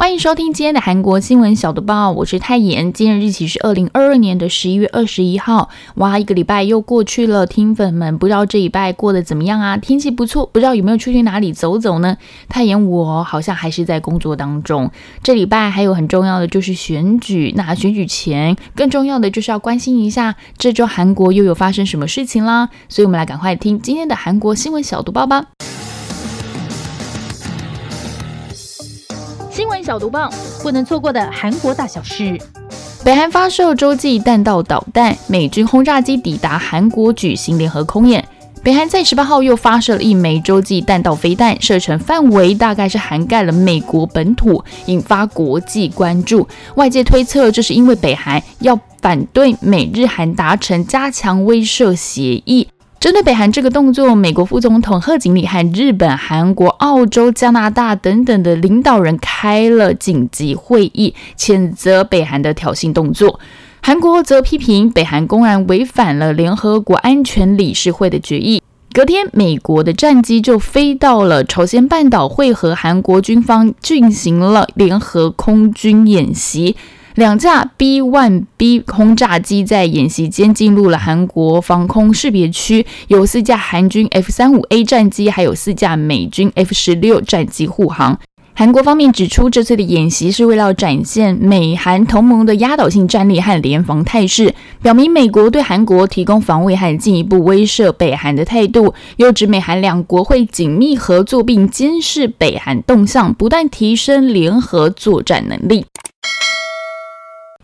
[0.00, 2.90] 欢迎收听今天的韩国新闻小读报，我是泰妍。
[2.90, 5.68] 今日日期是二零二二年的十一月二十一号。
[5.96, 9.76] 哇，一个礼拜又过去了，听粉们不知道这礼拜过得怎么样啊？
[9.76, 12.16] 天气不错，不知道有没有出去哪里走走呢？
[12.48, 14.90] 泰妍，我好像还是在工作当中。
[15.22, 22.70] 这礼拜还有很重要的就是选举，那选举前更重要的就是要关心一下这周韩国又有发生什么事情啦。
[22.88, 25.48] 所以，我们来赶快听今天的韩国新闻小读报吧。
[29.90, 32.38] 小毒棒，不能错过的韩国大小事。
[33.02, 38.24] 北韩发射洲际弹道导弹，美军轰炸机抵达韩国举行联合空演。
[38.62, 46.46] 北韩在十八号又发射了一枚洲际弹道飞弹，射程范围大概是涵盖了美国本土，引发国际关注。
[46.76, 52.68] 外界推测，这是因为北韩要反对美日韩达成加强威慑协议。
[53.00, 63.40] 针对北韩这个动作，美国副总统贺锦丽和日本、韩国、澳洲、加拿大等等的领导人开了紧急会议，谴责北韩的挑衅动作。
[63.80, 68.62] 韩国则批评北韩公然违反了联合国安全理事会的决议。
[68.92, 76.76] 隔天，美国的战机就飞到了朝鲜半岛，会和韩国军方进行了联合空军演习。
[77.16, 88.18] 两架 B-1B 轰炸机在演习间进入了韩国防空识别区，有四架韩军 F-35A 战机，还有四架美军 F-16 战机护航。
[88.54, 98.94] 韩国方面指出，这次的演习是为了展现美韩同盟的压倒性战力和联防态势，表明美国对韩国提供防卫和进一步威慑北韩的态度。
[99.16, 105.86] 又指美韩两国会紧密合作，并监视北韩动向，不断提升联合作战能力。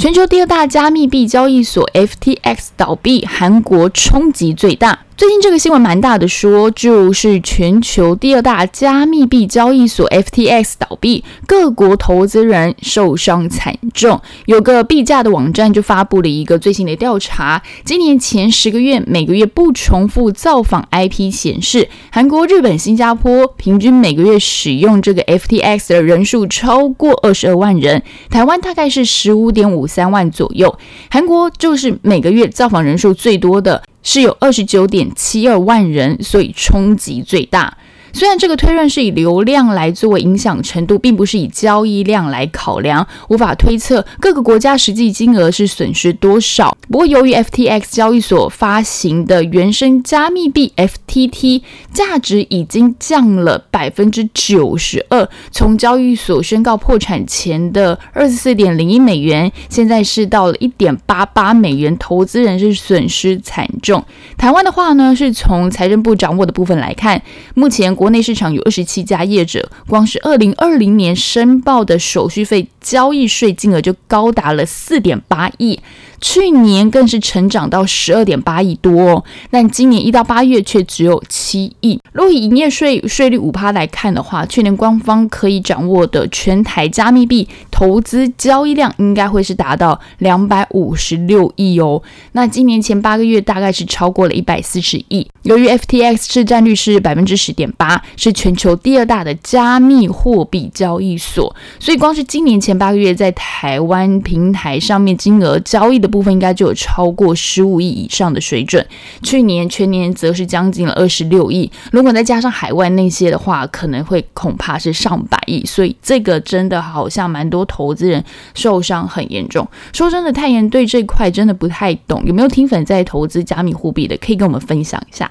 [0.00, 5.00] 全球第二大加密币交易所 FTX 倒闭，韩国冲击最大。
[5.20, 14.18] 最近这个新闻蛮大的，说就是全球第二大加密币交易所 FTX 倒闭，各国投资人受伤惨重。
[14.46, 30.78] 有个币价的网站就发布了一个最新的调查，今年前十个月每个月不重复造访 IP 显示，韩国、日本、新加坡平均每个月使用这个 FTX 的人数超过二十二万人，台湾大概是十五点五三万左右。
[31.10, 33.82] 韩国就是每个月造访人数最多的。
[34.02, 37.76] 是有二十九点七二万人，所以冲击最大。
[38.12, 46.76] 虽然这个推论是以流量来作为影响程度，并不是以交易量来考量，无法推测各个国家实际金额是损失多少。
[46.88, 51.62] 不过，由于 FTX 交易所发行的原生加密币 FTT
[51.92, 64.04] 价值已经降了百分之九十二，从交易所宣告破产前的二十四点零一美元，现在是到了一点八八美元，投资人是损失惨重。
[64.36, 67.22] 台湾的话呢，是从财政部掌握的部分来看，
[67.54, 67.94] 目前。
[68.00, 75.78] 国内市场有二十七家业者，光是二零二零年申报的手续费交易税金额就高达了四点八亿。
[76.22, 81.98] 去年更是成长到十二点八亿多哦，但今年一到八月却只有七亿。
[82.12, 92.02] 若以营业税税率五趴来看的话，去年官方可以掌握的全台加密币投资交易量应该会是达到两百五十六亿哦。
[92.32, 95.26] 那今年前八个月大概是超过了一百四十亿。
[95.44, 106.10] 由于 FTX 市占率是百分之十点八，是全球第二大的加密货币交易所，所以光是今年前八个月在台湾平台上面金额交易的。
[106.10, 108.84] 部分应该就有超过十五亿以上的水准，
[109.22, 111.70] 去年全年则是将近了二十六亿。
[111.92, 115.64] 如果再加上海外那些的话，可能会恐怕是上百亿。
[115.64, 118.24] 所以这个真的好像蛮多投资人
[118.54, 119.64] 受伤很严重。
[119.92, 125.30] 说真的，太妍对这块真的不太懂，有没有听粉在投资加密货币的，可以跟我们分享一下。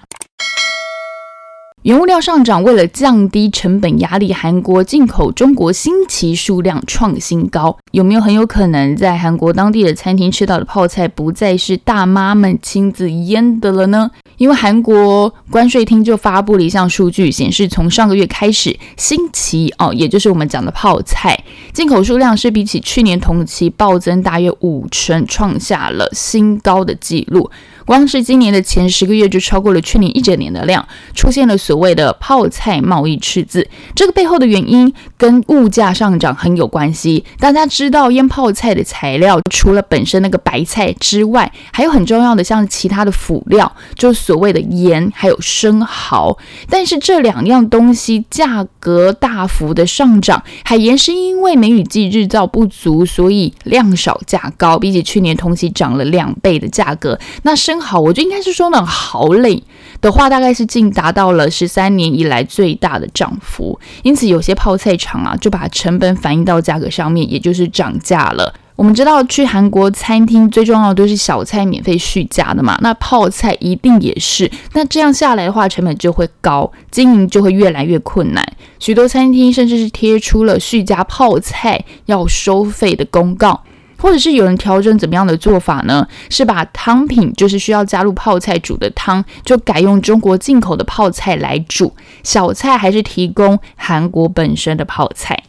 [1.84, 7.78] 原物料上涨，为了降低成本压力，韩国进口中国新奇数量创新高。
[7.92, 14.12] 有没有很有可能在韩国当地的餐厅吃到的泡菜不再是大妈们亲自腌的了呢？
[14.36, 21.42] 因为韩国关税厅就发布了一项数据，显示从上个月开始，新奇哦，也就是我们讲的泡菜
[21.72, 27.50] 进口数量是比起去年同期暴增大约五成，创下了新高的纪录。
[27.90, 33.68] 光是今年的前十个月就超过了去年一整年的量，出现了所谓的泡菜贸易赤字。
[33.96, 37.26] 这个背后的原因跟物价上涨很有关系。
[37.40, 46.38] 大家知道腌泡菜的材料除了本身那个白菜之外，还有很重要的像其他的辅料，就所谓的盐还有生蚝。
[46.70, 57.20] 但是这两样东西价格大幅的上涨，海盐是因为梅雨季日照不足，所以量少价高，比起去年同期涨了两倍的价格。
[57.42, 59.62] 那生好，我觉得应该是说呢，蚝类
[60.02, 63.80] 的话，大概是近达到了十三年以来最大的涨幅。
[64.04, 68.54] 因此，有些泡菜厂啊，就把成本反映到价格上面，也就是涨价了。
[68.76, 74.50] 我们知道去韩国餐厅最重要的都是小菜免费续加的嘛，那泡菜一定也是。
[74.72, 78.46] 那这样下来的话，成本就会高，经营就会越来越困难。
[78.80, 83.62] 许多餐厅甚至是贴出了续加泡菜要收费的公告，
[84.00, 86.08] 或者是有人调整怎么样的做法呢？
[86.30, 91.94] 是把汤品，就是需要加入泡菜煮的汤，就改用中国进口的泡菜来煮，
[92.24, 95.44] 小菜还是提供韩国本身的泡菜。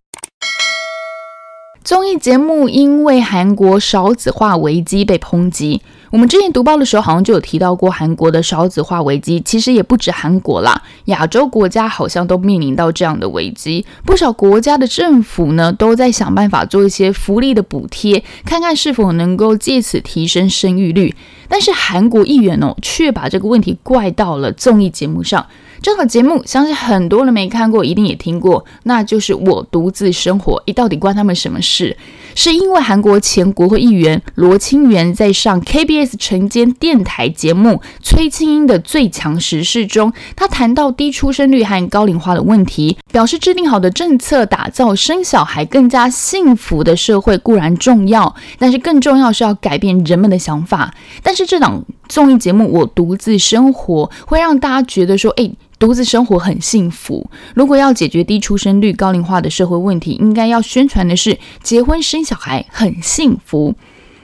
[1.82, 5.80] 综艺节目因为韩国少子化危机被抨击。
[6.10, 9.40] 我们之前读报的时候，好像就有提到过韩国的少子化危机。
[9.42, 13.86] 其实也不止韩国啦，亚洲国家好像都面临到这样的危机。
[14.04, 21.14] 不少国家的政府呢，都在想办法做一些福利的补贴，看看是否能够借此提升生育率。
[21.48, 25.46] 但是韩国议员哦，却把这个问题怪到了综艺节目上。
[25.82, 30.56] 这档节目相信很多人没看过，一定也听过，那就是《我独自生活》。
[30.66, 31.96] 诶，到底关他们什么事？
[32.34, 37.70] 是因为韩国前国会议员罗清源在上 KBS 晨间电台节目
[38.02, 50.94] 《崔清英的最强时事》中，他谈到低出生率和高龄化的问题，表示制定好的政策打造生小孩更加幸福的社会固然重要，但是更重要是要改变人们的想法。
[51.22, 55.56] 但是这档综艺节目《我独自生活》会让大家觉得说，诶。
[55.80, 57.28] 独自生活很幸福。
[57.54, 63.74] 如果要解决低出生率、高龄化的社会问题，应该要宣传的是结婚生小孩很幸福。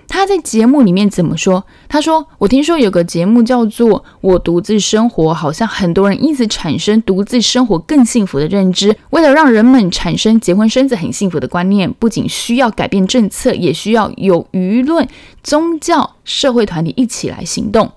[0.08, 1.64] 他在节目里面怎么说？
[1.88, 8.96] 他说：“我听说有个节目叫做《我独自生活》，好像很多人因此产生独自生活更幸福的认知。
[9.10, 15.08] 为了让人们产生结婚生子很幸福的观念，不仅需要改变政策，也需要有舆论、
[15.42, 17.90] 宗教、社会团体一起来行动。”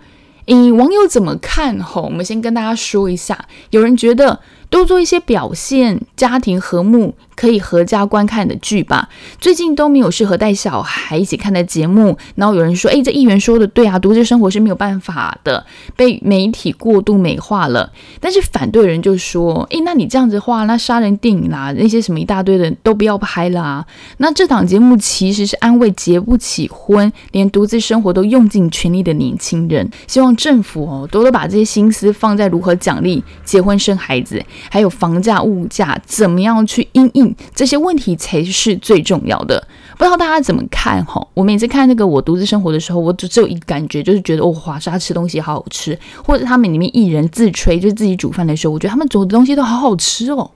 [0.50, 1.80] 以网友怎么看？
[1.80, 4.40] 吼，我们先跟大家说一下，有人觉得。
[4.69, 9.10] 多做一些表现家庭和睦、可以合家观看的剧吧。
[9.39, 12.18] 最近都没有适合带小孩一起看的节目。
[12.36, 23.86] 然后有人说：“诶，这议员说的对啊，独自生活是没有办法的，被媒体过度美化了。”但是反对人就说：“诶，那你这样子的话，那杀人电影啦，那些什么一大堆的都不要拍啦。”
[24.18, 29.89] 那这档节目其实是安慰结不起婚、连独自生活都用尽全力的年轻人。
[30.06, 34.44] 希望政府哦，多多把这些心思放在如何奖励结婚生孩子。
[34.69, 39.67] 还有房价、物价怎么样去应应这些问题才是最重要的。
[39.97, 41.25] 不知道大家怎么看哈？
[41.33, 50.51] 我每次看那个我独自生活的时候，我只只有一感觉，就是觉得哦，华沙吃东西好好吃，或者他们里面艺人自吹，就自己煮饭的时候，我觉得他们煮的东西都好好吃哦。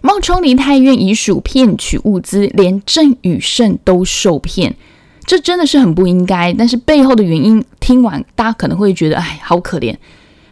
[0.00, 4.74] 冒充林泰院遗属骗取物资，连郑宇盛都受骗，
[5.26, 6.52] 这真的是很不应该。
[6.54, 9.94] 但是背后的原因，听完大家可能会觉得，哎，好可怜。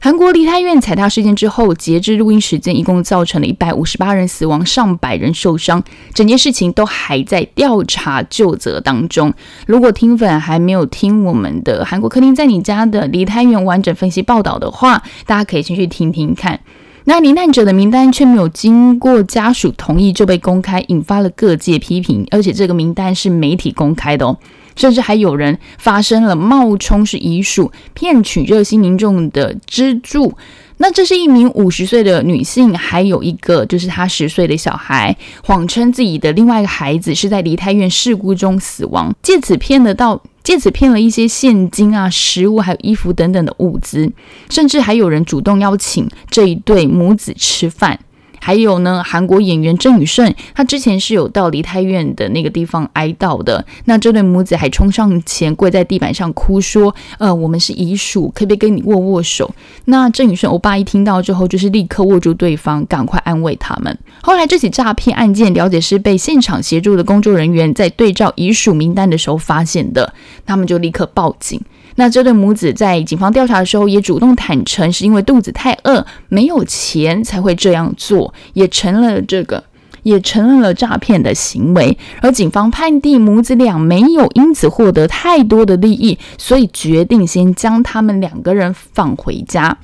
[0.00, 5.82] 韩国梨泰院踩踏事件之后，截至录音时间，一共造成了一百五十八人死亡，上百人受伤。
[6.14, 9.34] 整件事情都还在调查就责当中。
[9.66, 16.60] 如果听粉还没有听我们的韩国客厅在你家的梨泰院完整分析报道的话，大家可以先去听听看。
[17.04, 22.24] 那罹难者的名单却没有经过家属同意就被公开，引发了各界批评。
[22.30, 24.36] 而且这个名单是媒体公开的哦。
[24.78, 30.32] 甚至还有人发生了冒充是遗属，骗取热心民众的资助。
[30.80, 44.08] 那这是一名五十岁的女性，还有一个就是她十岁的小孩，谎称自己的另外一个孩子是在梨泰院事故中死亡，借此骗得到，借此骗了一些现金啊、食物还有衣服等等的物资，
[44.48, 47.98] 甚至还有人主动邀请这一对母子吃饭。
[48.40, 53.64] 还有呢，韩国演员郑宇盛，他之前是有到梨泰院的那个地方哀悼的。
[53.84, 59.54] 那这对母子还冲上前跪在地板上哭说：“呃，我们是遗属，可不可以跟你握握手？”
[59.86, 63.96] 那郑宇盛欧巴一听到之后，就是立刻握住对方，赶快安慰他们。
[64.22, 70.12] 后来这起诈骗案件，了解是被现场协助的工作人员在对照遗属名单的时候发现的，
[70.46, 71.60] 他们就立刻报警。
[71.96, 79.64] 那这对母子在警方调查的时候，也主动坦诚是因为肚子太饿，没有钱才会这样做，也承认了这个，
[80.02, 81.98] 也承认了诈骗的行为。
[82.22, 89.78] 而警方判定母子俩没有因此获得太多的利益，所以决定先将他们两个人放回家。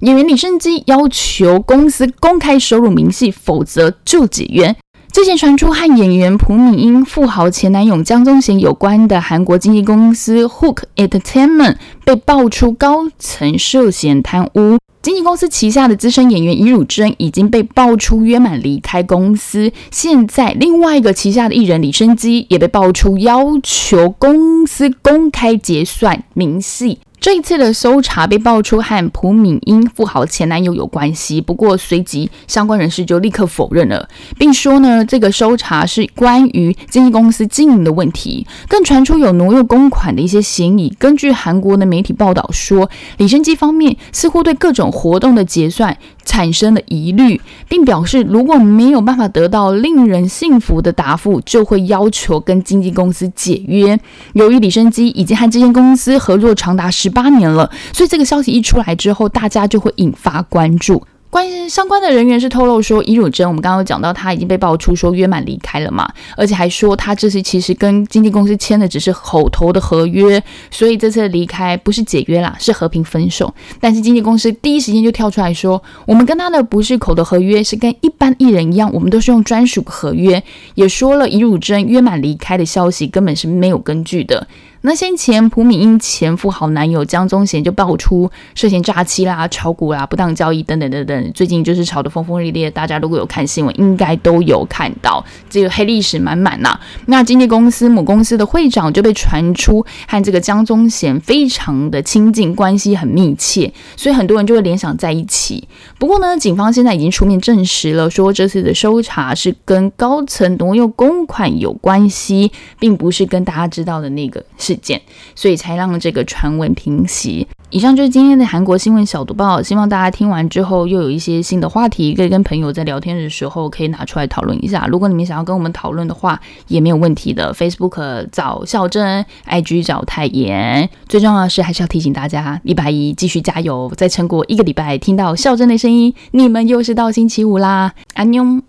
[0.00, 4.74] 演员李胜基要求公司公开收入明细，否则就解约。
[5.12, 14.78] 之前传出和演员朴敏英、富豪前男友江宗贤有关的韩国经纪公司 Hook Entertainment 被爆出高层涉嫌贪污。
[15.02, 19.72] 经纪公司旗下的资深演员尹汝贞已经被爆出约满离开公司。
[19.90, 26.98] 现在，另外一个旗下的艺人李生基也被爆出要求公司公开结算明细。
[27.20, 34.08] 这一次的搜查被爆出和朴敏英富豪前男友有关系，不过随即相关人士就立刻否认了，
[34.38, 40.88] 并说呢，这个搜查是关于经纪公司经营的问题，更传出有挪用公款的一些嫌疑。
[40.98, 45.98] 根据韩国的媒体报道说，李生基方面似乎对各种活动的结算。
[46.24, 53.98] 产生了疑虑，并表示如果没有办法得到令人信服的答复，就会要求跟经纪公司解约。
[54.34, 61.02] 由于李生基已经和这间公司合作长达十八年了，所以这个消息一出来之后，大家就会引发关注。
[61.30, 73.54] 关于相关的人员是透露说，尹汝贞，我们刚刚讲到，他已经被爆出说约满离开了嘛，而且还说他这次其实跟经纪公司签的只是口头的合约，所以这次离开不是解约啦，是和平分手。
[73.80, 80.42] 但是经纪公司第一时间就跳出来说，我们跟他的不是口头合约，是跟一般艺人一样，我们都是用专属合约，
[80.74, 84.48] 也说了尹汝贞约满离开的消息根本是没有根据的。
[84.82, 92.70] 那先前朴敏英前富豪男友江宗贤就爆出涉嫌诈欺啦、炒股啦、不当交易等等等等，最近就是炒得风风烈烈。
[92.70, 96.78] 大家如果有看新闻，应该都有看到，这个黑历史满满呐。
[97.06, 105.66] 那经纪公司母公司的会长就被传出和这个江宗贤非常的亲近，关系很密切，所以很多人就会联想在一起。
[105.98, 114.44] 不过呢，警方现在已经出面证实了，说这次的搜查是跟高层挪用公款有关系，并不是跟大家知道的那个。
[114.58, 115.00] 事件，
[115.34, 117.46] 所以才让这个传闻平息。
[117.72, 124.88] 以上就是今天的韩国新闻小读报，希望大家听完之后又有一些新的话题，可以跟朋友在聊天的时候可以拿出来讨论一下。
[124.88, 127.54] 如果你们想要跟我们讨论的话，也没有问题的。
[127.54, 130.90] Facebook 找孝真，IG 找泰妍。
[131.08, 138.62] 最重要的是，还是要提醒大家，礼拜一继续加油，再撑过一个礼拜，听到孝真的声音，你们又是到星期五啦，安妞。